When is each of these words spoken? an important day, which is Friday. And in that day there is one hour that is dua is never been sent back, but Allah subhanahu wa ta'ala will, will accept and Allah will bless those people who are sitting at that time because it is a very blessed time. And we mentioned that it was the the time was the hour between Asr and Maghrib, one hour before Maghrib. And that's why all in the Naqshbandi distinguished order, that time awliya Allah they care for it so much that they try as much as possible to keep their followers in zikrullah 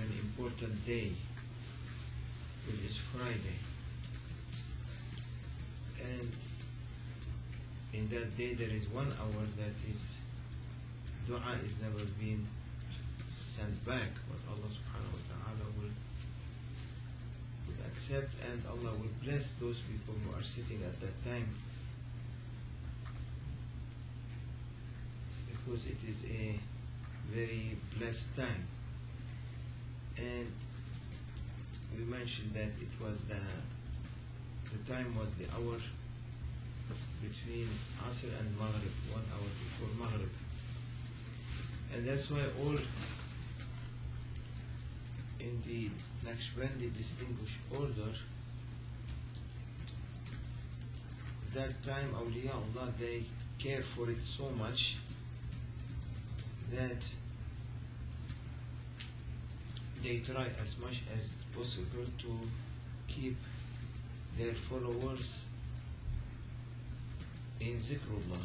an 0.00 0.10
important 0.20 0.84
day, 0.86 1.12
which 2.66 2.84
is 2.84 2.98
Friday. 2.98 3.58
And 6.02 6.28
in 7.92 8.08
that 8.08 8.36
day 8.36 8.54
there 8.54 8.70
is 8.70 8.88
one 8.88 9.06
hour 9.20 9.44
that 9.56 9.76
is 9.88 10.16
dua 11.26 11.40
is 11.64 11.80
never 11.80 12.04
been 12.18 12.46
sent 13.30 13.86
back, 13.86 14.10
but 14.28 14.40
Allah 14.50 14.68
subhanahu 14.68 15.14
wa 15.14 15.24
ta'ala 15.30 15.66
will, 15.78 15.94
will 17.66 17.86
accept 17.86 18.34
and 18.50 18.60
Allah 18.68 18.92
will 18.98 19.14
bless 19.22 19.54
those 19.54 19.80
people 19.82 20.14
who 20.20 20.36
are 20.36 20.42
sitting 20.42 20.82
at 20.82 21.00
that 21.00 21.16
time 21.24 21.48
because 25.48 25.86
it 25.86 26.02
is 26.04 26.26
a 26.28 26.58
very 27.30 27.76
blessed 27.96 28.36
time. 28.36 28.73
And 30.18 30.50
we 31.96 32.04
mentioned 32.04 32.52
that 32.54 32.70
it 32.80 32.92
was 33.02 33.20
the 33.22 33.40
the 34.72 34.92
time 34.92 35.14
was 35.16 35.34
the 35.34 35.46
hour 35.54 35.78
between 37.22 37.68
Asr 38.06 38.32
and 38.40 38.58
Maghrib, 38.58 38.96
one 39.12 39.24
hour 39.32 39.48
before 39.62 39.88
Maghrib. 39.98 40.30
And 41.92 42.06
that's 42.06 42.30
why 42.30 42.42
all 42.60 42.76
in 45.40 45.62
the 45.66 45.90
Naqshbandi 46.26 46.92
distinguished 46.94 47.60
order, 47.72 48.12
that 51.54 51.82
time 51.84 52.10
awliya 52.20 52.52
Allah 52.52 52.92
they 52.98 53.22
care 53.58 53.80
for 53.80 54.10
it 54.10 54.22
so 54.24 54.50
much 54.58 54.96
that 56.72 57.08
they 60.04 60.18
try 60.18 60.46
as 60.60 60.78
much 60.80 61.00
as 61.14 61.32
possible 61.56 62.04
to 62.18 62.28
keep 63.08 63.34
their 64.38 64.52
followers 64.52 65.46
in 67.60 67.78
zikrullah 67.86 68.42